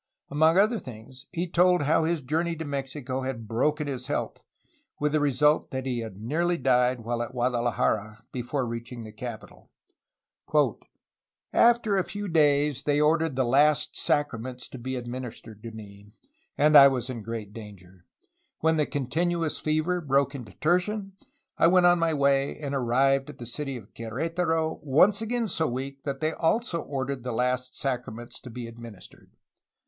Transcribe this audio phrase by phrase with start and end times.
[0.31, 4.41] Among other things he told how his journey to Mexico had broken his health,
[4.99, 9.69] with the result that he had nearly died while at Guadalajara before reaching the capital.
[11.53, 16.07] "After a few days they ordered the last sacraments to be ad ministered to me,
[16.57, 18.07] and I was in great danger.
[18.57, 21.11] When the continuous fever broke into tertian,
[21.59, 25.67] I went on my way, and arrived at the city of Quer^taro once again so
[25.67, 29.35] weak that they also ordered the last sacraments to be administered.